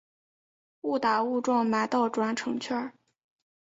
[0.81, 2.91] 误打误撞买到转乘券